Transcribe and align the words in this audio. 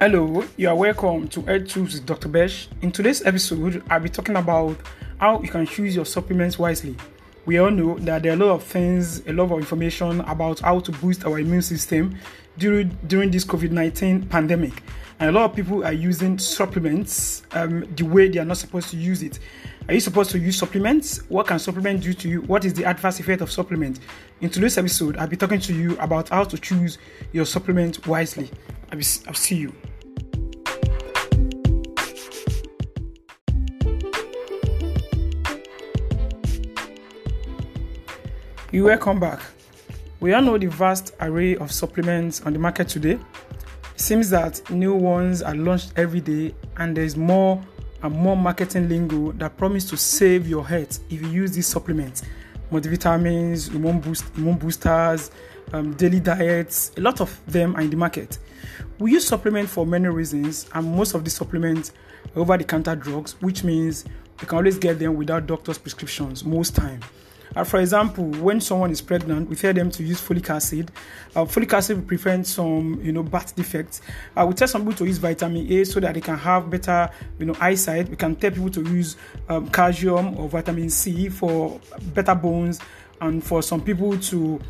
Hello, 0.00 0.44
you 0.56 0.68
are 0.68 0.74
welcome 0.74 1.28
to 1.28 1.46
Ed 1.48 1.68
Tools 1.68 1.94
with 1.94 2.06
Dr. 2.06 2.28
Besh. 2.28 2.68
In 2.82 2.90
today's 2.90 3.24
episode, 3.26 3.82
I'll 3.90 4.00
be 4.00 4.08
talking 4.08 4.36
about 4.36 4.76
how 5.18 5.42
you 5.42 5.48
can 5.48 5.66
choose 5.66 5.94
your 5.94 6.06
supplements 6.06 6.58
wisely. 6.58 6.96
We 7.46 7.58
all 7.58 7.70
know 7.70 7.98
that 8.00 8.22
there 8.22 8.32
are 8.32 8.36
a 8.36 8.38
lot 8.38 8.52
of 8.52 8.62
things, 8.62 9.26
a 9.26 9.32
lot 9.32 9.52
of 9.52 9.58
information 9.58 10.22
about 10.22 10.60
how 10.60 10.80
to 10.80 10.92
boost 10.92 11.26
our 11.26 11.38
immune 11.38 11.62
system 11.62 12.18
during 12.56 12.96
during 13.06 13.30
this 13.30 13.44
COVID-19 13.44 14.30
pandemic. 14.30 14.82
And 15.20 15.28
a 15.28 15.32
lot 15.32 15.50
of 15.50 15.56
people 15.56 15.84
are 15.84 15.92
using 15.92 16.38
supplements 16.38 17.42
um, 17.52 17.84
the 17.94 18.04
way 18.04 18.28
they 18.28 18.38
are 18.38 18.44
not 18.44 18.56
supposed 18.56 18.88
to 18.90 18.96
use 18.96 19.22
it. 19.22 19.38
Are 19.86 19.94
you 19.94 20.00
supposed 20.00 20.30
to 20.30 20.38
use 20.38 20.58
supplements? 20.58 21.18
What 21.28 21.46
can 21.46 21.58
supplement 21.58 22.02
do 22.02 22.14
to 22.14 22.28
you? 22.28 22.40
What 22.42 22.64
is 22.64 22.72
the 22.72 22.86
adverse 22.86 23.20
effect 23.20 23.42
of 23.42 23.52
supplement? 23.52 24.00
In 24.40 24.48
today's 24.48 24.78
episode, 24.78 25.16
I'll 25.18 25.28
be 25.28 25.36
talking 25.36 25.60
to 25.60 25.74
you 25.74 25.96
about 25.98 26.30
how 26.30 26.44
to 26.44 26.58
choose 26.58 26.98
your 27.32 27.44
supplement 27.44 28.06
wisely. 28.06 28.50
I'll, 28.90 28.98
be, 28.98 29.04
I'll 29.28 29.34
see 29.34 29.56
you. 29.56 29.74
You 38.74 38.82
welcome 38.82 39.20
back. 39.20 39.38
We 40.18 40.32
all 40.34 40.42
know 40.42 40.58
the 40.58 40.66
vast 40.66 41.14
array 41.20 41.54
of 41.54 41.70
supplements 41.70 42.40
on 42.40 42.52
the 42.54 42.58
market 42.58 42.88
today. 42.88 43.12
It 43.12 44.00
seems 44.00 44.30
that 44.30 44.68
new 44.68 44.96
ones 44.96 45.42
are 45.42 45.54
launched 45.54 45.92
every 45.94 46.20
day, 46.20 46.56
and 46.78 46.96
there 46.96 47.04
is 47.04 47.16
more 47.16 47.62
and 48.02 48.12
more 48.12 48.36
marketing 48.36 48.88
lingo 48.88 49.30
that 49.34 49.56
promise 49.56 49.88
to 49.90 49.96
save 49.96 50.48
your 50.48 50.66
health 50.66 50.98
if 51.08 51.22
you 51.22 51.28
use 51.28 51.52
these 51.52 51.68
supplements. 51.68 52.22
Multivitamins, 52.72 53.72
immune, 53.72 54.00
boost, 54.00 54.24
immune 54.36 54.58
boosters, 54.58 55.30
um, 55.72 55.94
daily 55.94 56.18
diets, 56.18 56.90
a 56.96 57.00
lot 57.00 57.20
of 57.20 57.40
them 57.46 57.76
are 57.76 57.80
in 57.80 57.90
the 57.90 57.96
market. 57.96 58.38
We 58.98 59.12
use 59.12 59.24
supplements 59.24 59.72
for 59.72 59.86
many 59.86 60.08
reasons, 60.08 60.68
and 60.74 60.96
most 60.96 61.14
of 61.14 61.22
the 61.22 61.30
supplements 61.30 61.92
are 62.34 62.40
over 62.40 62.58
the 62.58 62.64
counter 62.64 62.96
drugs, 62.96 63.40
which 63.40 63.62
means 63.62 64.04
we 64.40 64.48
can 64.48 64.58
always 64.58 64.78
get 64.78 64.98
them 64.98 65.14
without 65.14 65.46
doctor's 65.46 65.78
prescriptions 65.78 66.44
most 66.44 66.74
time. 66.74 66.98
Uh, 67.56 67.64
for 67.64 67.80
example, 67.80 68.24
when 68.24 68.60
someone 68.60 68.90
is 68.90 69.00
pregnant, 69.00 69.48
we 69.48 69.56
tell 69.56 69.72
them 69.72 69.90
to 69.90 70.02
use 70.02 70.20
folic 70.20 70.50
acid. 70.50 70.90
Uh, 71.36 71.44
folic 71.44 71.72
acid 71.72 71.96
will 71.96 72.04
prevent 72.04 72.46
some, 72.46 73.00
you 73.02 73.12
know, 73.12 73.22
birth 73.22 73.54
defects. 73.54 74.00
Uh, 74.36 74.44
we 74.46 74.54
tell 74.54 74.68
some 74.68 74.82
people 74.82 74.98
to 74.98 75.06
use 75.06 75.18
vitamin 75.18 75.70
A 75.72 75.84
so 75.84 76.00
that 76.00 76.14
they 76.14 76.20
can 76.20 76.36
have 76.36 76.68
better, 76.70 77.10
you 77.38 77.46
know, 77.46 77.56
eyesight. 77.60 78.08
We 78.08 78.16
can 78.16 78.36
tell 78.36 78.50
people 78.50 78.70
to 78.70 78.82
use 78.82 79.16
um, 79.48 79.68
calcium 79.68 80.36
or 80.38 80.48
vitamin 80.48 80.90
C 80.90 81.28
for 81.28 81.80
better 82.14 82.34
bones, 82.34 82.80
and 83.20 83.42
for 83.42 83.62
some 83.62 83.80
people 83.80 84.18
to 84.18 84.60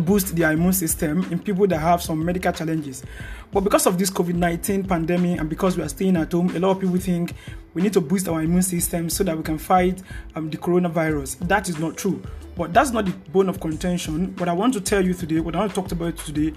boost 0.00 0.34
their 0.34 0.52
immune 0.52 0.72
system 0.72 1.24
in 1.30 1.38
people 1.38 1.66
that 1.66 1.78
have 1.78 2.02
some 2.02 2.24
medical 2.24 2.52
challenges. 2.52 3.02
But 3.50 3.60
because 3.64 3.86
of 3.86 3.98
this 3.98 4.10
COVID 4.10 4.34
19 4.34 4.84
pandemic 4.84 5.38
and 5.38 5.48
because 5.48 5.76
we 5.76 5.82
are 5.82 5.88
staying 5.88 6.16
at 6.16 6.32
home, 6.32 6.54
a 6.56 6.58
lot 6.58 6.70
of 6.70 6.80
people 6.80 6.96
think 6.96 7.34
we 7.74 7.82
need 7.82 7.92
to 7.92 8.00
boost 8.00 8.28
our 8.28 8.42
immune 8.42 8.62
system 8.62 9.10
so 9.10 9.24
that 9.24 9.36
we 9.36 9.42
can 9.42 9.58
fight 9.58 10.02
um, 10.34 10.50
the 10.50 10.56
coronavirus. 10.56 11.38
That 11.48 11.68
is 11.68 11.78
not 11.78 11.96
true. 11.96 12.22
But 12.56 12.74
that's 12.74 12.90
not 12.90 13.06
the 13.06 13.12
bone 13.30 13.48
of 13.48 13.60
contention. 13.60 14.34
What 14.36 14.48
I 14.48 14.52
want 14.52 14.74
to 14.74 14.80
tell 14.80 15.04
you 15.04 15.14
today, 15.14 15.40
what 15.40 15.54
I 15.54 15.60
want 15.60 15.74
to 15.74 15.80
talk 15.80 15.92
about 15.92 16.16
today, 16.18 16.52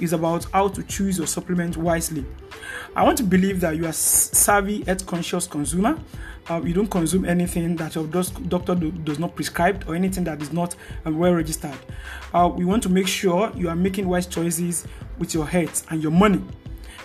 is 0.00 0.12
about 0.12 0.44
how 0.52 0.68
to 0.68 0.82
choose 0.84 1.18
your 1.18 1.26
supplement 1.26 1.76
wisely. 1.76 2.24
I 2.94 3.04
want 3.04 3.16
to 3.18 3.24
believe 3.24 3.60
that 3.60 3.76
you 3.76 3.86
are 3.86 3.92
savvy, 3.92 4.82
health 4.84 5.06
conscious 5.06 5.46
consumer. 5.46 5.98
Uh, 6.50 6.60
you 6.64 6.74
don't 6.74 6.90
consume 6.90 7.24
anything 7.24 7.76
that 7.76 7.94
your 7.94 8.06
doctor 8.06 8.74
do, 8.74 8.90
does 8.90 9.18
not 9.18 9.34
prescribe 9.36 9.84
or 9.88 9.94
anything 9.94 10.24
that 10.24 10.42
is 10.42 10.52
not 10.52 10.74
uh, 11.06 11.10
well 11.10 11.32
registered. 11.32 11.76
Uh, 12.34 12.50
we 12.52 12.64
want 12.64 12.82
to 12.82 12.88
make 12.88 13.06
sure 13.06 13.52
you 13.54 13.68
are 13.68 13.76
making 13.76 14.08
wise 14.08 14.26
choices 14.26 14.86
with 15.18 15.34
your 15.34 15.46
health 15.46 15.86
and 15.90 16.02
your 16.02 16.12
money 16.12 16.42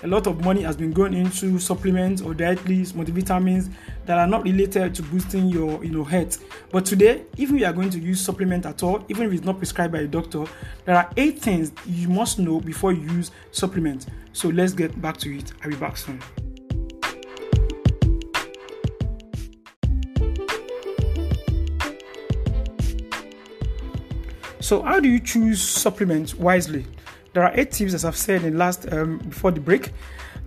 a 0.03 0.08
lot 0.08 0.28
of 0.28 0.44
money 0.44 0.62
has 0.62 0.76
been 0.76 0.92
going 0.92 1.14
into 1.14 1.59
supplements 1.59 2.22
or 2.22 2.34
dietaries, 2.34 2.94
multivitamins 2.94 3.71
that 4.05 4.17
are 4.17 4.27
not 4.27 4.44
related 4.44 4.94
to 4.95 5.04
boosting 5.04 5.48
your 5.48 5.83
you 5.83 5.92
know 5.92 6.04
health. 6.04 6.44
But 6.71 6.86
today, 6.86 7.23
if 7.38 7.49
you 7.49 7.66
are 7.66 7.73
going 7.73 7.89
to 7.92 7.99
use 7.99 8.21
supplement 8.21 8.66
at 8.66 8.83
all, 8.83 9.04
even 9.10 9.27
if 9.27 9.33
it's 9.33 9.44
not 9.44 9.58
prescribed 9.58 9.94
by 9.94 9.99
a 9.99 10.08
doctor, 10.08 10.45
there 10.86 10.95
are 10.95 11.10
eight 11.17 11.39
things 11.39 11.71
you 11.86 12.10
must 12.10 12.39
know 12.39 12.60
before 12.60 12.94
you 12.94 13.02
use 13.11 13.32
supplement. 13.52 14.05
So 14.33 14.49
let's 14.49 14.73
get 14.73 15.02
back 15.02 15.17
to 15.17 15.36
it. 15.36 15.52
I'll 15.64 15.70
be 15.70 15.76
back 15.76 15.98
soon. 15.98 16.21
So, 24.60 24.82
how 24.82 25.00
do 25.00 25.08
you 25.08 25.21
choose 25.21 25.61
supplements 25.61 26.36
wisely? 26.36 26.86
There 27.37 27.45
are 27.45 27.52
eight 27.53 27.71
tips, 27.71 27.93
as 27.93 28.03
I've 28.03 28.17
said 28.17 28.45
in 28.45 28.58
last 28.58 28.92
um, 28.92 29.20
before 29.20 29.52
the 29.52 29.59
break. 29.59 29.92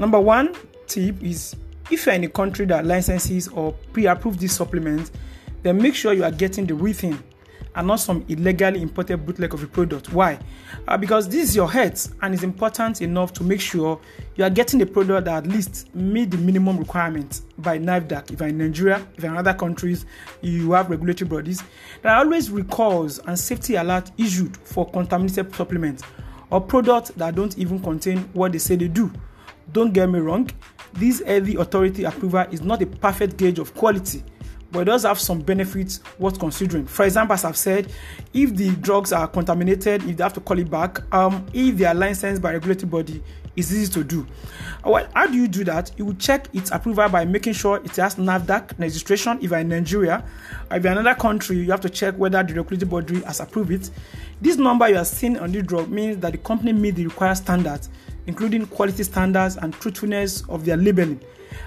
Number 0.01 0.19
one 0.19 0.57
tip 0.89 1.23
is 1.23 1.55
if 1.89 2.05
you're 2.05 2.17
in 2.17 2.25
a 2.25 2.29
country 2.29 2.67
that 2.67 2.85
licenses 2.85 3.47
or 3.47 3.75
pre-approves 3.93 4.39
these 4.39 4.51
supplements, 4.57 5.13
then 5.63 5.81
make 5.81 5.95
sure 5.95 6.13
you 6.13 6.25
are 6.25 6.33
getting 6.33 6.67
the 6.67 6.75
real 6.75 6.93
thing 6.93 7.23
and 7.77 7.87
not 7.87 8.01
some 8.01 8.25
illegally 8.29 8.83
imported 8.83 9.25
bootleg 9.25 9.55
of 9.55 9.63
a 9.63 9.69
product. 9.69 10.13
Why? 10.13 10.41
Uh, 10.89 10.97
because 10.97 11.29
this 11.29 11.51
is 11.51 11.55
your 11.55 11.71
health 11.71 12.13
and 12.23 12.35
it's 12.35 12.43
important 12.43 13.03
enough 13.03 13.33
to 13.35 13.45
make 13.45 13.61
sure 13.61 14.01
you 14.35 14.43
are 14.43 14.51
getting 14.51 14.83
a 14.83 14.87
product 14.87 15.27
that 15.27 15.45
at 15.45 15.47
least 15.47 15.95
meet 15.95 16.33
the 16.33 16.39
minimum 16.39 16.77
requirements 16.77 17.43
by 17.59 17.79
NAFDAC. 17.79 18.33
If 18.33 18.41
you're 18.41 18.49
in 18.49 18.59
Nigeria, 18.59 19.07
if 19.17 19.23
you're 19.23 19.31
in 19.31 19.39
other 19.39 19.55
countries, 19.55 20.07
you 20.41 20.73
have 20.73 20.91
regulatory 20.91 21.29
bodies. 21.29 21.63
There 22.03 22.11
are 22.11 22.25
always 22.25 22.51
recalls 22.51 23.21
and 23.21 23.39
safety 23.39 23.77
alert 23.77 24.11
issued 24.19 24.57
for 24.57 24.91
contaminated 24.91 25.55
supplements 25.55 26.03
or 26.51 26.61
products 26.61 27.11
that 27.17 27.35
don't 27.35 27.57
even 27.59 27.81
contain 27.81 28.19
what 28.33 28.53
they 28.53 28.59
say 28.59 28.77
they 28.77 28.89
do. 28.89 29.11
Don't 29.73 29.93
get 29.93 30.09
me 30.09 30.19
wrong, 30.19 30.51
this 30.95 31.23
heavy 31.25 31.55
authority 31.57 32.05
approval 32.05 32.45
is 32.51 32.61
not 32.63 32.83
a 32.83 32.87
perfect 32.87 33.37
gauge 33.37 33.59
of 33.59 33.75
quality, 33.75 34.25
but 34.73 34.81
it 34.81 34.85
does 34.85 35.05
have 35.05 35.19
some 35.19 35.41
benefits 35.41 36.01
worth 36.19 36.39
considering. 36.39 36.87
For 36.87 37.05
example, 37.05 37.35
as 37.35 37.45
I've 37.45 37.57
said, 37.57 37.93
if 38.33 38.55
the 38.55 38.71
drugs 38.77 39.13
are 39.13 39.27
contaminated, 39.27 40.05
if 40.05 40.17
they 40.17 40.23
have 40.23 40.35
to 40.35 40.41
call 40.41 40.59
it 40.59 40.71
back, 40.71 41.01
um, 41.13 41.47
if 41.53 41.77
they 41.77 41.85
are 41.85 41.95
licensed 41.95 42.41
by 42.41 42.53
a 42.53 42.55
regulatory 42.55 42.89
body, 42.89 43.23
it's 43.57 43.73
easy 43.73 43.93
to 43.93 44.05
do. 44.05 44.27
Well, 44.85 45.07
how 45.15 45.27
do 45.27 45.35
you 45.35 45.49
do 45.49 45.65
that? 45.65 45.91
You 45.97 46.07
will 46.07 46.15
check 46.15 46.49
its 46.55 46.71
approval 46.71 47.09
by 47.09 47.25
making 47.25 47.53
sure 47.55 47.77
it 47.85 47.95
has 47.97 48.15
NAFDAC 48.15 48.79
registration 48.79 49.39
if 49.43 49.51
you're 49.51 49.59
in 49.59 49.69
Nigeria. 49.69 50.25
If 50.71 50.83
you're 50.83 50.93
in 50.93 50.99
another 50.99 51.19
country, 51.21 51.59
you 51.59 51.71
have 51.71 51.81
to 51.83 51.91
check 51.91 52.15
whether 52.15 52.43
the 52.43 52.55
regulatory 52.55 52.89
body 52.89 53.23
has 53.25 53.41
approved 53.41 53.73
it. 53.73 53.91
This 54.41 54.57
number 54.57 54.89
you 54.89 54.97
are 54.97 55.05
seeing 55.05 55.39
on 55.39 55.53
the 55.53 55.63
drug 55.63 55.91
means 55.91 56.19
that 56.19 56.33
the 56.33 56.39
company 56.39 56.73
meet 56.73 56.95
the 56.95 57.05
required 57.07 57.35
standards, 57.37 57.91
including 58.31 58.65
quality 58.65 59.03
standards 59.03 59.57
and 59.57 59.75
truthfulness 59.75 60.45
of 60.49 60.65
their 60.65 60.77
labeling. 60.77 61.21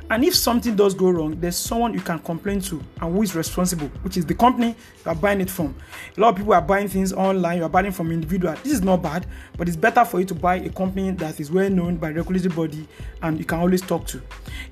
And 0.10 0.24
if 0.24 0.34
something 0.34 0.78
does 0.78 0.94
go 0.94 1.10
wrong, 1.10 1.38
there's 1.42 1.58
someone 1.58 1.94
you 1.94 2.00
can 2.00 2.20
complain 2.20 2.62
to 2.62 2.82
and 3.02 3.14
who 3.14 3.22
is 3.22 3.36
responsible, 3.36 3.88
which 4.02 4.16
is 4.16 4.26
the 4.26 4.34
company 4.34 4.70
you 4.70 5.12
are 5.12 5.16
buying 5.16 5.42
it 5.42 5.50
from. 5.50 5.76
A 6.18 6.22
lot 6.22 6.30
of 6.30 6.36
people 6.38 6.54
are 6.54 6.62
buying 6.62 6.88
things 6.88 7.12
online, 7.12 7.58
you 7.58 7.66
are 7.66 7.70
buying 7.70 7.92
from 7.92 8.14
individual. 8.14 8.56
This 8.64 8.72
is 8.72 8.82
not 8.82 9.02
bad, 9.02 9.26
but 9.58 9.68
it's 9.68 9.76
better 9.76 10.06
for 10.06 10.22
you 10.22 10.26
to 10.28 10.34
buy 10.34 10.56
a 10.56 10.70
company 10.70 11.12
that 11.12 11.42
is 11.42 11.52
well 11.52 11.70
known 11.70 11.98
by 11.98 12.12
regulatory 12.12 12.56
body 12.56 12.88
and 13.24 13.38
you 13.38 13.44
can 13.44 13.60
always 13.60 13.82
talk 13.82 14.08
to. 14.08 14.22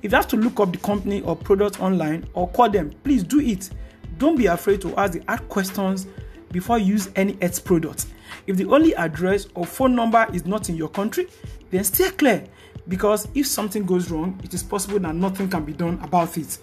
If 0.00 0.12
you 0.12 0.16
have 0.16 0.28
to 0.28 0.36
look 0.38 0.60
up 0.60 0.72
the 0.72 0.78
company 0.78 1.20
or 1.20 1.36
product 1.36 1.78
online 1.78 2.26
or 2.32 2.48
call 2.48 2.70
them, 2.70 2.90
please 3.04 3.22
do 3.22 3.38
it. 3.38 3.68
Don't 4.16 4.38
be 4.38 4.46
afraid 4.46 4.80
to 4.80 4.96
ask 4.96 5.12
the 5.12 5.22
hard 5.28 5.46
questions 5.50 6.06
before 6.52 6.78
you 6.78 6.86
use 6.94 7.10
any 7.16 7.36
health 7.42 7.62
product. 7.66 8.06
If 8.46 8.56
the 8.56 8.64
only 8.64 8.94
address 8.96 9.46
or 9.54 9.66
phone 9.66 9.94
number 9.94 10.26
is 10.32 10.46
not 10.46 10.68
in 10.68 10.76
your 10.76 10.88
country, 10.88 11.26
then 11.72 11.82
stay 11.82 12.10
clear 12.10 12.44
because 12.86 13.26
if 13.34 13.46
something 13.46 13.84
goes 13.84 14.10
wrong, 14.10 14.38
it 14.44 14.54
is 14.54 14.62
possible 14.62 15.00
that 15.00 15.14
nothing 15.14 15.48
can 15.48 15.64
be 15.64 15.72
done 15.72 15.98
about 16.02 16.36
it. 16.38 16.58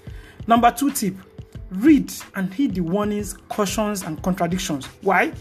Number 0.48 0.72
two 0.72 0.92
tip 0.92 1.16
read 1.72 2.12
and 2.36 2.54
heed 2.54 2.76
the 2.76 2.82
warnings, 2.82 3.34
cautions, 3.50 4.04
and 4.04 4.22
contradictions. 4.24 4.86
Why? 5.02 5.34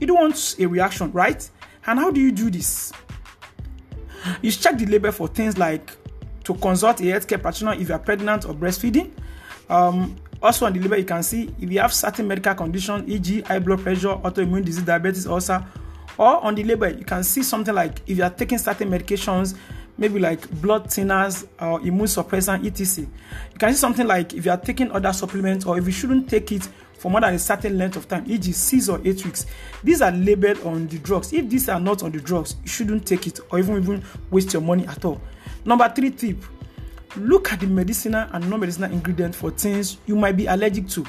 You 0.00 0.06
don't 0.06 0.20
want 0.20 0.56
a 0.58 0.66
reaction, 0.66 1.10
right? 1.12 1.48
And 1.86 1.98
how 1.98 2.10
do 2.10 2.20
you 2.20 2.32
do 2.32 2.50
this? 2.50 2.92
You 4.40 4.50
check 4.50 4.78
the 4.78 4.86
label 4.86 5.12
for 5.12 5.28
things 5.28 5.58
like 5.58 5.90
to 6.44 6.54
consult 6.54 7.00
a 7.00 7.04
healthcare 7.04 7.40
practitioner 7.40 7.74
if 7.74 7.88
you 7.88 7.94
are 7.94 7.98
pregnant 7.98 8.46
or 8.46 8.54
breastfeeding. 8.54 9.12
Um, 9.68 10.16
also 10.42 10.66
on 10.66 10.72
the 10.72 10.80
label, 10.80 10.98
you 10.98 11.04
can 11.04 11.22
see 11.22 11.54
if 11.60 11.70
you 11.70 11.80
have 11.80 11.92
certain 11.92 12.26
medical 12.26 12.54
conditions, 12.54 13.08
e.g., 13.08 13.42
high 13.42 13.58
blood 13.58 13.80
pressure, 13.80 14.08
autoimmune 14.08 14.64
disease, 14.64 14.84
diabetes, 14.84 15.26
ulcer. 15.26 15.64
Or 16.18 16.42
on 16.44 16.54
the 16.54 16.64
label, 16.64 16.88
you 16.90 17.04
can 17.04 17.24
see 17.24 17.42
something 17.42 17.74
like 17.74 18.00
if 18.06 18.18
you 18.18 18.24
are 18.24 18.30
taking 18.30 18.58
certain 18.58 18.90
medications, 18.90 19.56
maybe 19.98 20.18
like 20.18 20.48
blood 20.60 20.86
thinners 20.86 21.46
or 21.60 21.80
immune 21.80 22.06
suppressant, 22.06 22.66
etc. 22.66 23.06
You 23.52 23.58
can 23.58 23.72
see 23.72 23.78
something 23.78 24.06
like 24.06 24.34
if 24.34 24.44
you 24.44 24.50
are 24.50 24.56
taking 24.56 24.90
other 24.92 25.12
supplements 25.12 25.66
or 25.66 25.78
if 25.78 25.86
you 25.86 25.92
shouldn't 25.92 26.28
take 26.28 26.52
it 26.52 26.68
for 26.98 27.10
more 27.10 27.20
than 27.20 27.34
a 27.34 27.38
certain 27.38 27.76
length 27.76 27.96
of 27.96 28.08
time, 28.08 28.24
e.g., 28.26 28.50
six 28.52 28.88
or 28.88 29.00
eight 29.04 29.24
weeks. 29.24 29.46
These 29.82 30.00
are 30.00 30.10
labeled 30.10 30.64
on 30.64 30.86
the 30.86 30.98
drugs. 30.98 31.32
If 31.32 31.50
these 31.50 31.68
are 31.68 31.80
not 31.80 32.02
on 32.02 32.12
the 32.12 32.20
drugs, 32.20 32.56
you 32.62 32.68
shouldn't 32.68 33.06
take 33.06 33.26
it 33.26 33.40
or 33.50 33.58
even 33.58 33.76
even 33.82 34.04
waste 34.30 34.52
your 34.52 34.62
money 34.62 34.86
at 34.86 35.04
all. 35.04 35.20
Number 35.64 35.88
three 35.94 36.10
tip: 36.10 36.42
look 37.16 37.52
at 37.52 37.60
the 37.60 37.66
medicinal 37.66 38.28
and 38.32 38.48
non-medicinal 38.48 38.90
ingredients 38.90 39.36
for 39.36 39.50
things 39.50 39.98
you 40.06 40.16
might 40.16 40.36
be 40.36 40.46
allergic 40.46 40.88
to 40.88 41.04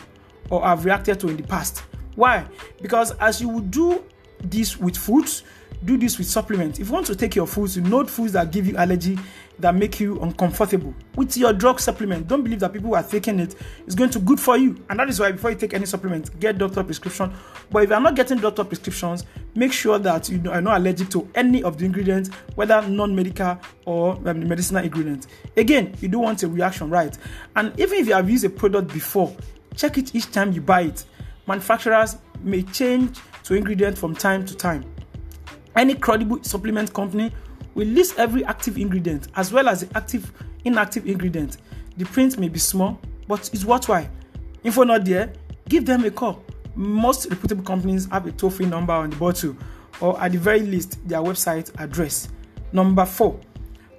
or 0.49 0.63
have 0.63 0.83
reacted 0.83 1.19
to 1.21 1.29
in 1.29 1.37
the 1.37 1.43
past. 1.43 1.83
Why? 2.15 2.45
Because 2.81 3.11
as 3.11 3.41
you 3.41 3.49
would 3.49 3.71
do 3.71 4.03
this 4.39 4.77
with 4.77 4.97
foods, 4.97 5.43
do 5.83 5.97
this 5.97 6.17
with 6.17 6.27
supplements. 6.27 6.79
If 6.79 6.87
you 6.87 6.93
want 6.93 7.05
to 7.07 7.15
take 7.15 7.35
your 7.35 7.47
foods, 7.47 7.77
know 7.77 8.05
foods 8.05 8.33
that 8.33 8.51
give 8.51 8.65
you 8.65 8.75
allergy, 8.77 9.17
that 9.59 9.75
make 9.75 9.99
you 9.99 10.19
uncomfortable. 10.21 10.93
With 11.15 11.37
your 11.37 11.53
drug 11.53 11.79
supplement, 11.79 12.27
don't 12.27 12.43
believe 12.43 12.59
that 12.59 12.73
people 12.73 12.89
who 12.89 12.95
are 12.95 13.03
taking 13.03 13.39
it 13.39 13.55
is 13.87 13.95
going 13.95 14.09
to 14.11 14.19
good 14.19 14.39
for 14.39 14.57
you. 14.57 14.83
And 14.89 14.99
that 14.99 15.09
is 15.09 15.19
why 15.19 15.31
before 15.31 15.51
you 15.51 15.57
take 15.57 15.73
any 15.73 15.85
supplement, 15.85 16.37
get 16.39 16.57
doctor 16.57 16.83
prescription. 16.83 17.33
But 17.71 17.83
if 17.83 17.89
you 17.89 17.95
are 17.95 18.01
not 18.01 18.15
getting 18.15 18.39
doctor 18.39 18.63
prescriptions, 18.63 19.25
make 19.53 19.71
sure 19.71 19.99
that 19.99 20.29
you 20.29 20.41
are 20.49 20.61
not 20.61 20.77
allergic 20.77 21.09
to 21.09 21.29
any 21.35 21.63
of 21.63 21.77
the 21.77 21.85
ingredients, 21.85 22.29
whether 22.55 22.81
non-medical 22.87 23.59
or 23.85 24.13
um, 24.25 24.47
medicinal 24.47 24.83
ingredients. 24.83 25.27
Again, 25.55 25.95
you 26.01 26.07
don't 26.07 26.23
want 26.23 26.43
a 26.43 26.47
reaction, 26.47 26.89
right? 26.89 27.17
And 27.55 27.77
even 27.79 27.99
if 27.99 28.07
you 28.07 28.13
have 28.13 28.29
used 28.29 28.43
a 28.43 28.49
product 28.49 28.93
before, 28.93 29.35
check 29.75 29.97
it 29.97 30.15
each 30.15 30.31
time 30.31 30.51
you 30.51 30.61
buy 30.61 30.81
it. 30.81 31.05
Manufacturers 31.47 32.17
may 32.41 32.63
change 32.63 33.19
to 33.45 33.53
ingredients 33.53 33.99
from 33.99 34.15
time 34.15 34.45
to 34.45 34.55
time. 34.55 34.83
Any 35.75 35.95
credible 35.95 36.43
supplement 36.43 36.93
company 36.93 37.31
will 37.75 37.87
list 37.87 38.17
every 38.17 38.43
active 38.45 38.77
ingredient 38.77 39.27
as 39.35 39.53
well 39.53 39.69
as 39.69 39.81
the 39.81 39.97
active 39.97 40.31
inactive 40.65 41.05
ingredient. 41.07 41.57
The 41.97 42.05
print 42.05 42.37
may 42.37 42.49
be 42.49 42.59
small, 42.59 42.99
but 43.27 43.49
it's 43.53 43.63
worthwhile. 43.63 44.09
Info 44.63 44.83
not 44.83 45.05
there, 45.05 45.31
give 45.69 45.85
them 45.85 46.03
a 46.05 46.11
call. 46.11 46.43
Most 46.75 47.29
reputable 47.29 47.63
companies 47.63 48.07
have 48.11 48.25
a 48.25 48.31
toll 48.31 48.49
free 48.49 48.65
number 48.65 48.93
on 48.93 49.11
the 49.11 49.15
bottle 49.15 49.55
or 50.01 50.19
at 50.21 50.31
the 50.31 50.37
very 50.37 50.61
least 50.61 51.07
their 51.07 51.19
website 51.19 51.71
address. 51.79 52.29
Number 52.71 53.05
four, 53.05 53.39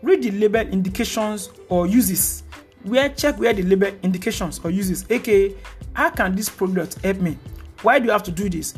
read 0.03 0.23
the 0.23 0.33
label 0.33 0.61
indications 0.61 1.51
or 1.69 1.87
uses. 1.87 2.43
Where 2.83 3.09
check 3.11 3.39
where 3.39 3.53
the 3.53 3.63
label 3.63 3.93
indications 4.03 4.61
or 4.63 4.71
uses, 4.71 5.07
aka 5.09 5.55
how 5.93 6.11
can 6.11 6.35
this 6.35 6.49
product 6.49 7.01
help 7.03 7.19
me? 7.19 7.39
Why 7.83 7.99
do 7.99 8.07
you 8.07 8.11
have 8.11 8.23
to 8.25 8.31
do 8.33 8.51
this? 8.51 8.75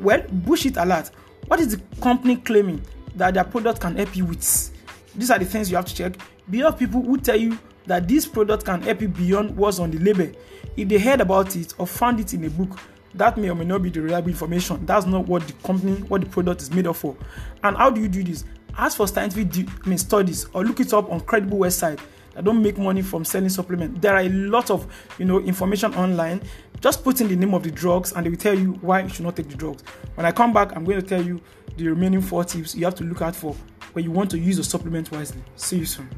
Well, 0.00 0.22
bullshit 0.30 0.76
alert. 0.76 1.10
What 1.46 1.60
is 1.60 1.76
the 1.76 1.82
company 2.00 2.36
claiming 2.36 2.82
that 3.16 3.34
their 3.34 3.44
product 3.44 3.80
can 3.80 3.96
help 3.96 4.16
you 4.16 4.24
with? 4.24 4.70
These 5.14 5.30
are 5.30 5.38
the 5.38 5.44
things 5.44 5.70
you 5.70 5.76
have 5.76 5.86
to 5.86 5.94
check. 5.94 6.14
Beware 6.48 6.68
of 6.68 6.78
people 6.78 7.02
who 7.02 7.18
tell 7.18 7.36
you 7.36 7.58
that 7.86 8.08
this 8.08 8.26
product 8.26 8.64
can 8.64 8.82
help 8.82 9.02
you 9.02 9.08
beyond 9.08 9.56
what's 9.56 9.78
on 9.78 9.90
the 9.90 9.98
label. 9.98 10.30
If 10.76 10.88
they 10.88 10.98
heard 10.98 11.20
about 11.20 11.54
it 11.56 11.74
or 11.78 11.86
found 11.86 12.20
it 12.20 12.32
in 12.32 12.44
a 12.44 12.50
book, 12.50 12.78
that 13.14 13.36
may 13.36 13.50
or 13.50 13.54
may 13.54 13.64
not 13.64 13.82
be 13.82 13.90
the 13.90 14.00
reliable 14.00 14.30
information. 14.30 14.86
That's 14.86 15.04
not 15.04 15.26
what 15.26 15.46
the 15.46 15.52
company, 15.64 15.96
what 16.02 16.20
the 16.22 16.28
product 16.28 16.62
is 16.62 16.70
made 16.70 16.86
of 16.86 16.96
for. 16.96 17.16
And 17.62 17.76
how 17.76 17.90
do 17.90 18.00
you 18.00 18.08
do 18.08 18.22
this? 18.22 18.44
Ask 18.78 18.96
for 18.96 19.08
scientific 19.08 19.68
I 19.84 19.88
mean, 19.88 19.98
studies 19.98 20.46
or 20.54 20.64
look 20.64 20.80
it 20.80 20.92
up 20.92 21.10
on 21.10 21.20
credible 21.20 21.58
website 21.58 21.98
that 22.34 22.44
don't 22.44 22.62
make 22.62 22.78
money 22.78 23.02
from 23.02 23.24
selling 23.24 23.48
supplement. 23.48 24.00
There 24.00 24.14
are 24.14 24.20
a 24.20 24.28
lot 24.28 24.70
of 24.70 24.86
you 25.18 25.24
know 25.24 25.40
information 25.40 25.94
online. 25.94 26.40
Just 26.80 27.04
put 27.04 27.20
in 27.20 27.28
the 27.28 27.36
name 27.36 27.52
of 27.52 27.62
the 27.62 27.70
drugs 27.70 28.12
and 28.12 28.24
they 28.24 28.30
will 28.30 28.38
tell 28.38 28.58
you 28.58 28.72
why 28.80 29.02
you 29.02 29.08
should 29.10 29.26
not 29.26 29.36
take 29.36 29.50
the 29.50 29.54
drugs. 29.54 29.84
When 30.14 30.24
I 30.24 30.32
come 30.32 30.54
back, 30.54 30.74
I'm 30.74 30.84
going 30.84 30.98
to 30.98 31.06
tell 31.06 31.22
you 31.22 31.38
the 31.76 31.88
remaining 31.88 32.22
four 32.22 32.42
tips 32.42 32.74
you 32.74 32.86
have 32.86 32.94
to 32.96 33.04
look 33.04 33.20
out 33.20 33.36
for 33.36 33.54
when 33.92 34.02
you 34.02 34.10
want 34.10 34.30
to 34.30 34.38
use 34.38 34.58
a 34.58 34.64
supplement 34.64 35.12
wisely. 35.12 35.42
See 35.56 35.80
you 35.80 35.84
soon. 35.84 36.08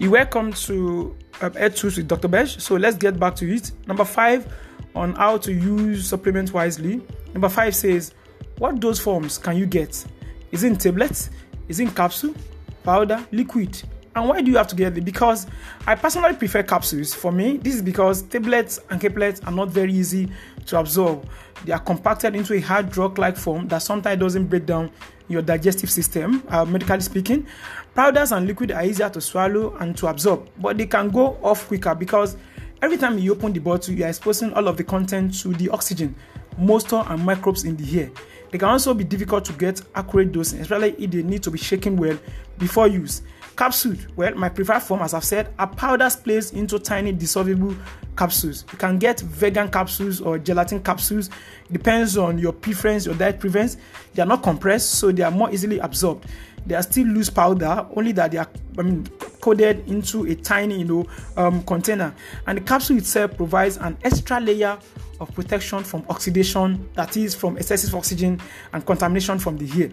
You're 0.00 0.10
welcome 0.10 0.52
to 0.52 1.16
um, 1.40 1.52
Ed 1.54 1.76
Tools 1.76 1.96
with 1.96 2.08
Dr. 2.08 2.26
Besh. 2.26 2.60
So 2.60 2.74
let's 2.74 2.96
get 2.96 3.20
back 3.20 3.36
to 3.36 3.54
it. 3.54 3.70
Number 3.86 4.04
five 4.04 4.52
on 4.96 5.14
how 5.14 5.38
to 5.38 5.52
use 5.52 6.08
supplement 6.08 6.52
wisely. 6.52 7.02
Number 7.32 7.48
five 7.48 7.76
says, 7.76 8.14
What 8.58 8.80
dose 8.80 8.98
forms 8.98 9.38
can 9.38 9.56
you 9.56 9.66
get? 9.66 10.04
Is 10.50 10.64
it 10.64 10.72
in 10.72 10.76
tablets? 10.76 11.30
Is 11.68 11.80
in 11.80 11.90
capsule, 11.90 12.34
powder, 12.82 13.24
liquid? 13.30 13.82
And 14.16 14.28
why 14.28 14.40
do 14.40 14.50
you 14.50 14.56
have 14.56 14.68
to 14.68 14.74
get 14.74 14.96
it? 14.96 15.04
Because 15.04 15.46
I 15.86 15.94
personally 15.94 16.34
prefer 16.34 16.62
capsules. 16.62 17.14
For 17.14 17.30
me, 17.30 17.58
this 17.58 17.74
is 17.76 17.82
because 17.82 18.22
tablets 18.22 18.80
and 18.90 19.00
caplets 19.00 19.46
are 19.46 19.52
not 19.52 19.68
very 19.68 19.92
easy 19.92 20.28
to 20.66 20.78
absorb. 20.80 21.28
They 21.64 21.72
are 21.72 21.78
compacted 21.78 22.34
into 22.34 22.54
a 22.54 22.60
hard 22.60 22.90
drug-like 22.90 23.36
form 23.36 23.68
that 23.68 23.78
sometimes 23.78 24.18
doesn't 24.18 24.46
break 24.46 24.66
down 24.66 24.90
your 25.28 25.42
digestive 25.42 25.90
system, 25.90 26.42
uh, 26.48 26.64
medically 26.64 27.00
speaking. 27.00 27.46
Powders 27.94 28.32
and 28.32 28.46
liquid 28.46 28.72
are 28.72 28.84
easier 28.84 29.10
to 29.10 29.20
swallow 29.20 29.76
and 29.76 29.96
to 29.98 30.06
absorb, 30.06 30.48
but 30.58 30.78
they 30.78 30.86
can 30.86 31.10
go 31.10 31.38
off 31.42 31.68
quicker 31.68 31.94
because 31.94 32.36
every 32.80 32.96
time 32.96 33.18
you 33.18 33.32
open 33.32 33.52
the 33.52 33.60
bottle, 33.60 33.94
you 33.94 34.04
are 34.04 34.08
exposing 34.08 34.52
all 34.54 34.68
of 34.68 34.76
the 34.76 34.84
content 34.84 35.38
to 35.42 35.52
the 35.54 35.68
oxygen, 35.68 36.14
moisture, 36.58 37.02
and 37.06 37.24
microbes 37.24 37.64
in 37.64 37.76
the 37.76 38.00
air. 38.00 38.10
They 38.50 38.58
can 38.58 38.68
also 38.68 38.94
be 38.94 39.04
difficult 39.04 39.44
to 39.46 39.52
get 39.52 39.82
accurate 39.94 40.32
dosing, 40.32 40.60
especially 40.60 40.94
if 40.98 41.10
they 41.10 41.22
need 41.22 41.42
to 41.42 41.50
be 41.50 41.58
shaken 41.58 41.96
well 41.96 42.18
before 42.58 42.88
use. 42.88 43.22
Capsule, 43.56 43.96
well, 44.14 44.34
my 44.36 44.48
preferred 44.48 44.82
form, 44.82 45.02
as 45.02 45.14
I've 45.14 45.24
said, 45.24 45.52
are 45.58 45.66
powders 45.66 46.14
placed 46.14 46.54
into 46.54 46.78
tiny 46.78 47.12
dissolvable 47.12 47.76
capsules. 48.16 48.64
You 48.70 48.78
can 48.78 48.98
get 48.98 49.20
vegan 49.20 49.68
capsules 49.68 50.20
or 50.20 50.38
gelatin 50.38 50.80
capsules. 50.80 51.28
Depends 51.70 52.16
on 52.16 52.38
your 52.38 52.52
preference, 52.52 53.04
your 53.04 53.16
diet 53.16 53.40
preference. 53.40 53.76
They 54.14 54.22
are 54.22 54.26
not 54.26 54.44
compressed, 54.44 54.90
so 54.92 55.10
they 55.10 55.24
are 55.24 55.30
more 55.32 55.50
easily 55.50 55.80
absorbed. 55.80 56.26
They 56.66 56.76
are 56.76 56.82
still 56.82 57.06
loose 57.08 57.30
powder, 57.30 57.84
only 57.96 58.12
that 58.12 58.30
they 58.30 58.38
are, 58.38 58.48
I 58.78 58.82
mean, 58.82 59.06
coated 59.40 59.88
into 59.88 60.24
a 60.26 60.36
tiny, 60.36 60.78
you 60.78 60.84
know, 60.84 61.06
um, 61.36 61.62
container. 61.64 62.14
And 62.46 62.58
the 62.58 62.62
capsule 62.62 62.98
itself 62.98 63.36
provides 63.36 63.76
an 63.78 63.96
extra 64.04 64.38
layer 64.38 64.78
of 65.20 65.34
protection 65.34 65.84
from 65.84 66.04
oxidation, 66.08 66.88
that 66.94 67.16
is, 67.16 67.34
from 67.34 67.56
excessive 67.56 67.94
oxygen 67.94 68.40
and 68.72 68.84
contamination 68.86 69.38
from 69.38 69.58
the 69.58 69.82
air. 69.82 69.90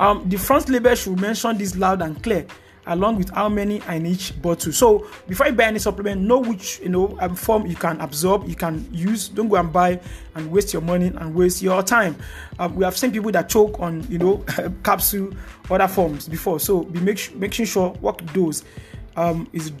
Um, 0.00 0.28
the 0.28 0.36
front 0.38 0.68
label 0.68 0.94
should 0.94 1.20
mention 1.20 1.58
this 1.58 1.76
loud 1.76 2.02
and 2.02 2.20
clear 2.22 2.46
along 2.86 3.16
with 3.16 3.30
how 3.30 3.48
many 3.48 3.80
in 3.88 4.06
each 4.06 4.40
bottle. 4.42 4.72
So 4.72 5.06
before 5.28 5.46
you 5.46 5.52
buy 5.52 5.64
any 5.64 5.78
supplement, 5.78 6.20
know 6.22 6.38
which 6.38 6.80
you 6.80 6.88
know 6.88 7.16
um, 7.20 7.34
form 7.34 7.66
you 7.66 7.76
can 7.76 8.00
absorb, 8.00 8.48
you 8.48 8.56
can 8.56 8.86
use. 8.92 9.28
Don't 9.28 9.48
go 9.48 9.56
and 9.56 9.72
buy 9.72 10.00
and 10.34 10.50
waste 10.50 10.72
your 10.72 10.82
money 10.82 11.06
and 11.06 11.34
waste 11.34 11.62
your 11.62 11.82
time. 11.82 12.16
Um, 12.58 12.74
we 12.74 12.84
have 12.84 12.96
seen 12.96 13.12
people 13.12 13.30
that 13.32 13.48
choke 13.48 13.78
on 13.80 14.04
you 14.10 14.18
know 14.18 14.44
capsule 14.84 15.32
other 15.70 15.88
forms 15.88 16.28
before. 16.28 16.58
So 16.60 16.82
be 16.82 17.00
make 17.00 17.34
making 17.36 17.66
sure 17.66 17.90
what 18.00 18.24
dose 18.32 18.64
um, 19.16 19.48
is 19.52 19.72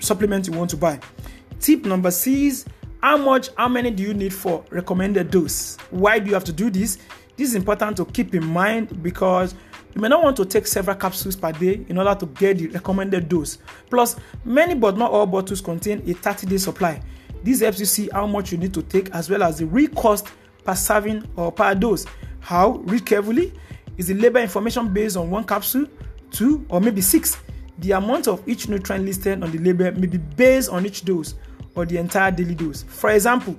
supplement 0.00 0.46
you 0.46 0.52
want 0.52 0.70
to 0.70 0.76
buy. 0.76 1.00
Tip 1.60 1.84
number 1.84 2.10
six: 2.10 2.66
How 3.04 3.18
much? 3.18 3.50
How 3.58 3.68
many 3.68 3.90
do 3.90 4.02
you 4.02 4.14
need 4.14 4.32
for 4.32 4.64
recommended 4.70 5.30
dose? 5.30 5.76
Why 5.90 6.18
do 6.18 6.28
you 6.28 6.32
have 6.32 6.44
to 6.44 6.54
do 6.54 6.70
this? 6.70 6.96
This 7.36 7.50
is 7.50 7.54
important 7.54 7.98
to 7.98 8.06
keep 8.06 8.34
in 8.34 8.42
mind 8.46 9.02
because 9.02 9.54
you 9.94 10.00
may 10.00 10.08
not 10.08 10.24
want 10.24 10.38
to 10.38 10.46
take 10.46 10.66
several 10.66 10.96
capsules 10.96 11.36
per 11.36 11.52
day 11.52 11.84
in 11.90 11.98
order 11.98 12.14
to 12.18 12.24
get 12.24 12.56
the 12.56 12.68
recommended 12.68 13.28
dose. 13.28 13.58
Plus, 13.90 14.16
many 14.46 14.72
but 14.74 14.96
not 14.96 15.10
all 15.10 15.26
bottles 15.26 15.60
contain 15.60 16.02
a 16.08 16.14
30 16.14 16.46
day 16.46 16.56
supply. 16.56 16.98
This 17.42 17.60
helps 17.60 17.78
you 17.78 17.84
see 17.84 18.08
how 18.10 18.26
much 18.26 18.52
you 18.52 18.56
need 18.56 18.72
to 18.72 18.80
take 18.80 19.10
as 19.10 19.28
well 19.28 19.42
as 19.42 19.58
the 19.58 19.66
real 19.66 19.90
cost 19.90 20.28
per 20.64 20.74
serving 20.74 21.28
or 21.36 21.52
per 21.52 21.74
dose. 21.74 22.06
How? 22.40 22.78
Read 22.84 23.04
carefully. 23.04 23.52
Is 23.98 24.06
the 24.06 24.14
label 24.14 24.40
information 24.40 24.94
based 24.94 25.18
on 25.18 25.28
one 25.28 25.44
capsule, 25.44 25.84
two, 26.30 26.64
or 26.70 26.80
maybe 26.80 27.02
six? 27.02 27.36
The 27.80 27.92
amount 27.92 28.28
of 28.28 28.42
each 28.48 28.70
nutrient 28.70 29.04
listed 29.04 29.42
on 29.42 29.50
the 29.50 29.58
label 29.58 29.92
may 29.92 30.06
be 30.06 30.16
based 30.16 30.70
on 30.70 30.86
each 30.86 31.04
dose 31.04 31.34
or 31.74 31.86
the 31.86 31.96
entire 31.96 32.30
daily 32.30 32.54
dose. 32.54 32.82
For 32.84 33.10
example, 33.10 33.56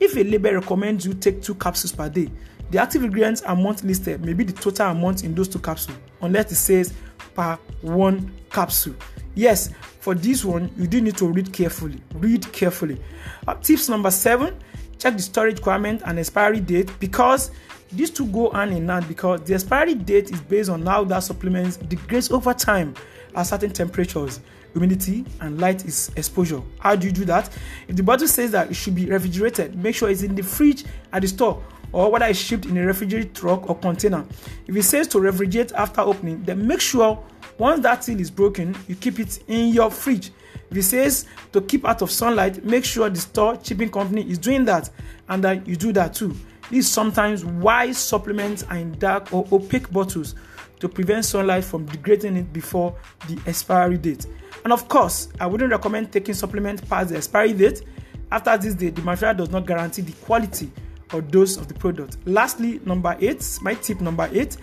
if 0.00 0.16
a 0.16 0.24
label 0.24 0.54
recommends 0.54 1.06
you 1.06 1.14
take 1.14 1.42
two 1.42 1.54
capsules 1.54 1.92
per 1.92 2.08
day, 2.08 2.30
the 2.70 2.78
active 2.80 3.04
ingredients 3.04 3.42
amount 3.46 3.84
listed 3.84 4.24
may 4.24 4.32
be 4.32 4.44
the 4.44 4.52
total 4.52 4.90
amount 4.90 5.24
in 5.24 5.34
those 5.34 5.48
two 5.48 5.58
capsules, 5.58 5.98
unless 6.22 6.50
it 6.50 6.56
says 6.56 6.92
per 7.34 7.58
one 7.82 8.32
capsule. 8.50 8.94
Yes, 9.34 9.70
for 10.00 10.14
this 10.14 10.44
one, 10.44 10.70
you 10.76 10.86
do 10.86 11.00
need 11.00 11.16
to 11.18 11.26
read 11.26 11.52
carefully. 11.52 12.00
Read 12.14 12.50
carefully. 12.52 13.00
Uh, 13.46 13.54
tips 13.54 13.88
number 13.88 14.10
seven 14.10 14.56
check 15.04 15.16
the 15.16 15.22
storage 15.22 15.58
requirement 15.58 16.00
and 16.06 16.18
expiry 16.18 16.60
date 16.60 16.90
because 16.98 17.50
these 17.92 18.10
two 18.10 18.26
go 18.28 18.50
hand 18.50 18.72
in 18.72 18.88
hand 18.88 19.06
because 19.06 19.42
the 19.42 19.52
expiry 19.52 19.94
date 19.94 20.30
is 20.30 20.40
based 20.40 20.70
on 20.70 20.84
how 20.86 21.04
that 21.04 21.20
supplement 21.20 21.88
degrades 21.90 22.30
over 22.30 22.54
time 22.54 22.94
at 23.34 23.42
certain 23.44 23.70
temperatures 23.70 24.40
humidity 24.72 25.24
and 25.40 25.60
light 25.60 25.84
is 25.84 26.10
exposure 26.16 26.60
how 26.78 26.96
do 26.96 27.06
you 27.06 27.12
do 27.12 27.24
that 27.24 27.48
if 27.88 27.96
the 27.96 28.02
bottle 28.02 28.26
says 28.28 28.50
that 28.50 28.70
it 28.70 28.74
should 28.74 28.94
be 28.94 29.06
refrigerated 29.06 29.74
make 29.76 29.94
sure 29.94 30.10
it's 30.10 30.22
in 30.22 30.34
the 30.34 30.42
fridge 30.42 30.84
at 31.12 31.22
the 31.22 31.28
store 31.28 31.62
or 31.94 32.10
whether 32.10 32.26
it's 32.26 32.38
shipped 32.38 32.66
in 32.66 32.76
a 32.76 32.84
refrigerated 32.84 33.34
truck 33.34 33.70
or 33.70 33.78
container. 33.78 34.26
If 34.66 34.74
it 34.74 34.82
says 34.82 35.06
to 35.08 35.18
refrigerate 35.18 35.72
after 35.74 36.00
opening, 36.00 36.42
then 36.42 36.66
make 36.66 36.80
sure 36.80 37.24
once 37.56 37.80
that 37.84 38.02
seal 38.02 38.20
is 38.20 38.32
broken, 38.32 38.76
you 38.88 38.96
keep 38.96 39.20
it 39.20 39.38
in 39.46 39.72
your 39.72 39.92
fridge. 39.92 40.32
If 40.70 40.76
it 40.76 40.82
says 40.82 41.26
to 41.52 41.60
keep 41.60 41.86
out 41.86 42.02
of 42.02 42.10
sunlight, 42.10 42.64
make 42.64 42.84
sure 42.84 43.08
the 43.08 43.20
store 43.20 43.58
shipping 43.62 43.90
company 43.90 44.28
is 44.28 44.38
doing 44.38 44.64
that 44.64 44.90
and 45.28 45.44
that 45.44 45.68
you 45.68 45.76
do 45.76 45.92
that 45.92 46.14
too. 46.14 46.34
This 46.68 46.86
is 46.86 46.90
sometimes 46.90 47.44
why 47.44 47.92
supplements 47.92 48.64
are 48.64 48.76
in 48.76 48.98
dark 48.98 49.32
or 49.32 49.46
opaque 49.52 49.90
bottles 49.92 50.34
to 50.80 50.88
prevent 50.88 51.24
sunlight 51.24 51.64
from 51.64 51.86
degrading 51.86 52.36
it 52.36 52.52
before 52.52 52.94
the 53.28 53.40
expiry 53.46 53.98
date. 53.98 54.26
And 54.64 54.72
of 54.72 54.88
course, 54.88 55.28
I 55.40 55.46
wouldn't 55.46 55.70
recommend 55.70 56.12
taking 56.12 56.34
supplements 56.34 56.82
past 56.82 57.10
the 57.10 57.16
expiry 57.16 57.52
date. 57.52 57.82
After 58.30 58.56
this 58.56 58.74
date, 58.74 58.96
the 58.96 59.02
manufacturer 59.02 59.34
does 59.34 59.50
not 59.50 59.66
guarantee 59.66 60.02
the 60.02 60.12
quality 60.24 60.70
or 61.12 61.20
dose 61.20 61.56
of 61.56 61.68
the 61.68 61.74
product. 61.74 62.16
Lastly, 62.26 62.80
number 62.84 63.16
eight, 63.20 63.58
my 63.62 63.74
tip 63.74 64.00
number 64.00 64.28
eight 64.32 64.56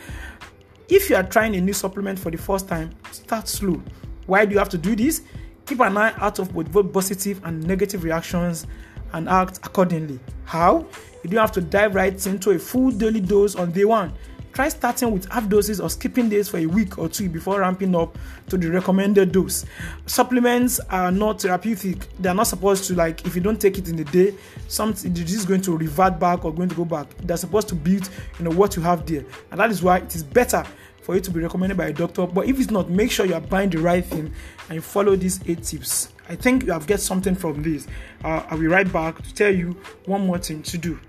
if 0.92 1.10
you 1.10 1.16
are 1.16 1.24
trying 1.24 1.56
a 1.56 1.62
new 1.62 1.72
supplement 1.72 2.20
for 2.20 2.32
the 2.32 2.38
first 2.38 2.68
time, 2.68 2.90
start 3.12 3.48
slow. 3.48 3.82
Why 4.26 4.44
do 4.44 4.52
you 4.52 4.60
have 4.60 4.68
to 4.70 4.78
do 4.78 4.94
this? 4.94 5.22
Keep 5.66 5.80
an 5.80 5.96
eye 5.96 6.14
out 6.18 6.38
of 6.38 6.54
both 6.54 6.92
positive 6.92 7.40
and 7.46 7.66
negative 7.66 8.04
reactions 8.04 8.68
and 9.14 9.30
act 9.30 9.60
accordingly. 9.66 10.20
How? 10.44 10.86
You 11.24 11.30
don't 11.30 11.40
have 11.40 11.54
to 11.54 11.62
dive 11.62 11.96
right 11.96 12.28
into 12.28 12.52
a 12.52 12.60
full 12.60 12.92
daily 12.92 13.22
dose 13.22 13.56
on 13.56 13.72
day 13.72 13.86
one. 13.86 14.14
Try 14.54 14.68
starting 14.70 15.12
with 15.12 15.30
half 15.32 15.48
doses 15.48 15.80
or 15.80 15.90
skipping 15.90 16.28
days 16.28 16.50
for 16.50 16.58
a 16.58 16.66
week 16.66 16.98
or 16.98 17.08
two 17.08 17.30
before 17.30 17.62
ramping 17.62 17.96
up 17.96 18.18
to 18.50 18.58
the 18.58 18.70
recommended 18.70 19.32
dose. 19.32 19.66
Supplements 20.06 20.80
are 20.90 21.12
not 21.12 21.42
therapeutic. 21.42 22.08
They 22.20 22.30
are 22.30 22.36
not 22.36 22.48
supposed 22.48 22.86
to 22.86 22.96
like 22.96 23.26
if 23.26 23.36
you 23.36 23.42
don't 23.42 23.60
take 23.60 23.78
it 23.78 23.88
in 23.88 23.98
a 24.00 24.04
day, 24.04 24.36
something 24.68 25.14
the 25.14 25.22
disease 25.22 25.40
is 25.40 25.46
going 25.46 25.62
to 25.62 25.78
revert 25.78 26.20
back 26.20 26.44
or 26.44 26.54
going 26.54 26.70
to 26.70 26.76
go 26.76 26.86
back. 26.86 27.08
They're 27.20 27.38
supposed 27.38 27.70
to 27.70 27.76
build 27.76 28.10
you 28.40 28.46
know 28.46 28.52
what 28.52 28.76
you 28.76 28.82
have 28.82 29.06
there, 29.06 29.24
and 29.52 29.60
that 29.60 29.72
is 29.72 29.82
why 29.82 30.00
it 30.00 30.16
is 30.16 30.24
better 30.24 30.66
for 31.02 31.16
it 31.16 31.24
to 31.24 31.32
be 31.32 31.40
recommended 31.40 31.78
by 31.78 31.88
a 31.88 31.94
doctor. 31.94 32.28
But 32.28 32.48
if 32.48 32.60
it's 32.60 32.72
not, 32.72 32.90
make 32.90 33.12
sure 33.12 33.26
you 33.26 33.34
are 33.34 33.42
buying 33.42 33.70
the 33.70 33.80
right 33.80 34.06
thing 34.06 34.34
and 34.68 34.76
you 34.76 34.82
follow 34.82 35.16
these 35.16 35.40
eight 35.48 35.64
tips. 35.64 36.10
I 36.30 36.36
think 36.36 36.64
you 36.64 36.72
have 36.72 36.88
get 36.88 37.00
something 37.00 37.36
from 37.36 37.64
this. 37.64 37.88
Uh, 38.24 38.44
I'll 38.50 38.60
be 38.60 38.68
right 38.68 38.92
back 38.92 39.22
to 39.22 39.34
tell 39.34 39.54
you 39.54 39.76
one 40.06 40.26
more 40.28 40.38
thing 40.38 40.62
to 40.64 40.78
do. 40.78 41.00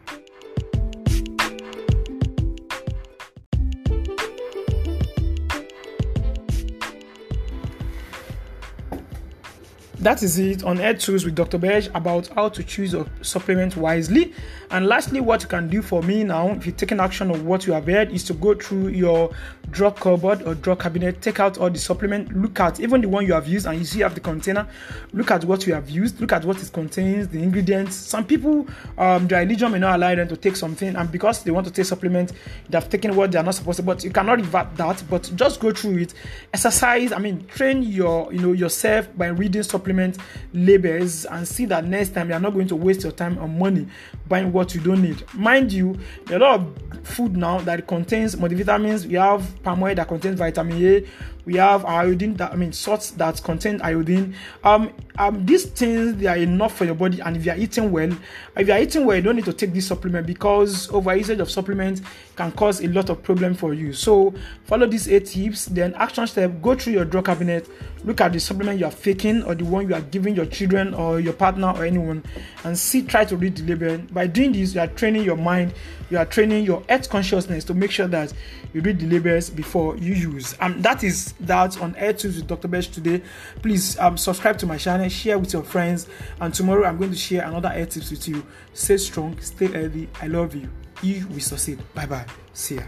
That 10.03 10.23
is 10.23 10.39
it 10.39 10.65
on 10.65 10.81
Air 10.81 10.95
Tools 10.95 11.25
with 11.25 11.37
Dr. 11.37 11.59
Bej 11.59 11.89
about 11.95 12.27
how 12.29 12.49
to 12.49 12.63
choose 12.65 12.93
a 12.93 13.07
supplement 13.23 13.77
wisely. 13.77 14.33
And 14.71 14.87
lastly, 14.87 15.21
what 15.21 15.43
you 15.43 15.49
can 15.49 15.69
do 15.69 15.81
for 15.81 16.03
me 16.03 16.25
now, 16.25 16.51
if 16.51 16.67
you're 16.67 16.75
taking 16.75 16.99
action 16.99 17.31
of 17.31 17.45
what 17.45 17.67
you 17.67 17.73
have 17.73 17.87
heard, 17.87 18.11
is 18.11 18.25
to 18.25 18.35
go 18.35 18.55
through 18.55 18.89
your 18.89 19.31
drug 19.73 19.97
cupboard 19.97 20.43
or 20.43 20.55
drug 20.55 20.81
cabinet, 20.81 21.21
take 21.21 21.41
out 21.41 21.59
all 21.59 21.71
the 21.71 21.79
supplement, 21.79 22.33
look 22.37 22.61
at 22.61 22.79
even 22.79 23.01
the 23.01 23.09
one 23.09 23.27
you 23.27 23.33
have 23.33 23.49
used, 23.49 23.67
and 23.67 23.79
you 23.79 23.85
see 23.85 23.99
you 23.99 24.05
have 24.05 24.15
the 24.15 24.21
container. 24.21 24.69
Look 25.13 25.31
at 25.31 25.45
what 25.45 25.67
you 25.67 25.75
have 25.75 25.91
used, 25.91 26.21
look 26.21 26.33
at 26.33 26.45
what 26.45 26.63
it 26.63 26.73
contains, 26.73 27.29
the 27.29 27.43
ingredients. 27.43 27.97
Some 27.97 28.25
people, 28.25 28.67
um, 28.99 29.27
their 29.27 29.41
religion 29.41 29.73
may 29.73 29.79
not 29.79 29.97
allow 29.97 30.15
them 30.15 30.29
to 30.29 30.37
take 30.37 30.57
something, 30.57 30.95
and 30.95 31.11
because 31.11 31.43
they 31.43 31.51
want 31.51 31.67
to 31.67 31.73
take 31.73 31.87
supplement, 31.87 32.33
they 32.69 32.77
have 32.77 32.89
taken 32.89 33.17
what 33.17 33.33
they 33.33 33.39
are 33.39 33.43
not 33.45 33.55
supposed 33.55 33.79
to. 33.79 33.83
But 33.83 34.05
you 34.05 34.11
cannot 34.11 34.39
revert 34.39 34.77
that. 34.77 35.03
But 35.09 35.33
just 35.35 35.59
go 35.59 35.73
through 35.73 35.99
it, 35.99 36.15
exercise. 36.53 37.13
I 37.13 37.19
mean, 37.19 37.47
train 37.47 37.83
your 37.83 38.33
you 38.33 38.41
know 38.41 38.53
yourself 38.53 39.09
by 39.17 39.27
reading 39.29 39.63
supplement 39.63 40.19
labels 40.53 41.25
and 41.25 41.49
see 41.49 41.65
that 41.67 41.85
next 41.85 42.11
time 42.11 42.29
you 42.29 42.35
are 42.35 42.41
not 42.41 42.53
going 42.53 42.69
to 42.69 42.77
waste 42.77 43.03
your 43.03 43.13
time 43.13 43.39
and 43.39 43.59
money 43.59 43.87
buying 44.29 44.53
what 44.53 44.75
you 44.75 44.81
don't 44.81 45.03
need. 45.03 45.25
Mind 45.35 45.73
you, 45.73 45.99
there 46.27 46.43
are 46.43 46.43
a 46.43 46.45
lot 46.45 46.61
of 46.61 47.07
food 47.07 47.37
now 47.37 47.59
that 47.61 47.87
contains 47.87 48.37
multivitamins. 48.37 49.07
We 49.07 49.15
have 49.15 49.62
palm 49.63 49.83
oil 49.83 49.95
that 49.95 50.09
contains 50.09 50.39
vitamin 50.39 50.85
A. 50.85 51.05
We 51.45 51.57
have 51.57 51.85
iodine 51.85 52.35
that 52.35 52.53
I 52.53 52.57
mean 52.57 52.73
salts 52.73 53.11
that 53.13 53.43
contain 53.43 53.81
iodine. 53.83 54.35
Um, 54.63 54.93
um, 55.19 55.45
these 55.45 55.67
things 55.67 56.17
they 56.17 56.27
are 56.27 56.37
enough 56.37 56.77
for 56.77 56.85
your 56.85 56.95
body, 56.95 57.21
and 57.21 57.37
if 57.37 57.45
you 57.45 57.53
are 57.53 57.59
eating 57.59 57.91
well, 57.91 58.11
if 58.57 58.67
you 58.67 58.73
are 58.73 58.79
eating 58.81 59.05
well, 59.05 59.17
you 59.17 59.23
don't 59.23 59.37
need 59.37 59.45
to 59.45 59.53
take 59.53 59.73
this 59.73 59.87
supplement 59.87 60.27
because 60.27 60.91
over 60.91 61.15
usage 61.15 61.41
of 61.41 61.51
supplements 61.51 62.01
can 62.37 62.53
cause 62.53 62.81
a 62.81 62.89
lot 62.89 63.11
of 63.11 63.23
problem 63.23 63.55
for 63.55 63.75
you. 63.75 63.93
So 63.93 64.33
follow 64.65 64.87
these 64.87 65.09
eight 65.09 65.27
tips. 65.27 65.67
Then 65.67 65.95
action 65.95 66.27
step: 66.27 66.63
go 66.63 66.75
through 66.75 66.95
your 66.95 67.05
drug 67.05 67.27
cabinet, 67.27 67.69
look 68.05 68.21
at 68.21 68.33
the 68.33 68.41
supplement 68.41 68.79
you 68.79 68.87
are 68.87 68.93
faking 68.93 69.43
or 69.43 69.55
the 69.55 69.65
one 69.65 69.89
you 69.89 69.95
are 69.95 70.01
giving 70.01 70.35
your 70.35 70.47
children 70.47 70.95
or 70.95 71.21
your 71.21 71.35
partner 71.35 71.73
or 71.73 71.85
anyone, 71.85 72.23
and 72.65 72.79
see. 72.79 73.03
Try 73.03 73.25
to 73.25 73.37
read 73.37 73.57
the 73.57 73.75
label. 73.75 73.99
By 74.13 74.29
doing 74.29 74.53
this, 74.53 74.75
you 74.75 74.81
are 74.81 74.87
training 74.87 75.25
your 75.25 75.37
mind, 75.37 75.75
you 76.09 76.19
are 76.19 76.25
training 76.25 76.65
your 76.65 76.83
health 76.89 77.11
consciousness 77.11 77.65
to 77.65 77.75
make 77.75 77.91
sure 77.91 78.07
that 78.07 78.33
you 78.73 78.81
read 78.81 79.01
the 79.01 79.07
labels 79.07 79.51
before 79.51 79.97
you 79.99 80.15
use. 80.15 80.57
Um, 80.61 80.81
that 80.81 81.05
is 81.05 81.32
that 81.41 81.81
on 81.81 81.95
Air 81.97 82.13
Tools 82.13 82.37
with 82.37 82.47
Dr. 82.47 82.69
Bej 82.69 82.93
today. 82.93 83.23
Please 83.63 83.99
um 83.99 84.17
subscribe 84.17 84.59
to 84.59 84.67
my 84.67 84.77
channel, 84.77 85.09
share 85.09 85.39
with 85.39 85.53
your 85.53 85.63
friends, 85.63 86.09
and 86.41 86.53
tomorrow 86.53 86.85
I'm 86.85 86.99
going 86.99 87.11
to 87.11 87.17
share 87.17 87.47
another 87.47 87.71
air 87.73 87.87
tips 87.87 88.11
with 88.11 88.29
you. 88.29 88.45
Stay 88.73 88.97
strong, 88.97 89.39
stay 89.41 89.67
healthy. 89.67 90.09
I 90.21 90.27
love 90.27 90.55
you. 90.55 90.69
You 91.03 91.27
will 91.29 91.41
succeed. 91.41 91.83
Bye 91.95 92.07
bye. 92.07 92.27
See 92.53 92.77
ya. 92.77 92.83